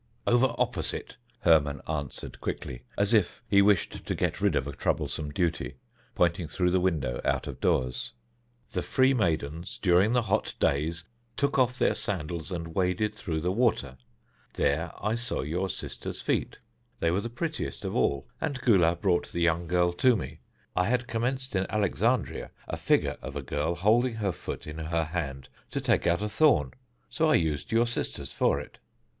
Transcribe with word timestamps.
"Over 0.25 0.55
opposite," 0.57 1.17
Hermon 1.41 1.79
answered 1.87 2.41
quickly, 2.41 2.81
as 2.97 3.13
if 3.13 3.43
he 3.47 3.61
wished 3.61 4.03
to 4.07 4.15
get 4.15 4.41
rid 4.41 4.55
of 4.55 4.65
a 4.65 4.71
troublesome 4.75 5.29
duty, 5.29 5.75
pointing 6.15 6.47
through 6.47 6.71
the 6.71 6.79
window 6.79 7.21
out 7.23 7.45
of 7.45 7.59
doors, 7.61 8.11
"the 8.71 8.81
free 8.81 9.13
maidens, 9.13 9.77
during 9.79 10.11
the 10.13 10.23
hot 10.23 10.55
days, 10.59 11.03
took 11.37 11.59
off 11.59 11.77
their 11.77 11.93
sandals 11.93 12.51
and 12.51 12.73
waded 12.73 13.13
through 13.13 13.41
the 13.41 13.51
water. 13.51 13.95
There 14.55 14.91
I 14.99 15.13
saw 15.13 15.41
your 15.41 15.69
sister's 15.69 16.19
feet. 16.19 16.57
They 16.99 17.11
were 17.11 17.21
the 17.21 17.29
prettiest 17.29 17.85
of 17.85 17.95
all, 17.95 18.27
and 18.41 18.59
Gula 18.59 18.95
brought 18.95 19.31
the 19.31 19.41
young 19.41 19.67
girl 19.67 19.93
to 19.93 20.15
me. 20.15 20.39
I 20.75 20.85
had 20.87 21.05
commenced 21.05 21.55
in 21.55 21.67
Alexandria 21.69 22.49
a 22.67 22.75
figure 22.75 23.17
of 23.21 23.35
a 23.35 23.43
girl 23.43 23.75
holding 23.75 24.15
her 24.15 24.31
foot 24.31 24.65
in 24.65 24.79
her 24.79 25.03
hand 25.03 25.47
to 25.69 25.79
take 25.79 26.07
out 26.07 26.23
a 26.23 26.27
thorn, 26.27 26.71
so 27.07 27.29
I 27.29 27.35
used 27.35 27.71
your 27.71 27.85
sister's 27.85 28.31
for 28.31 28.59
it." 28.59 28.79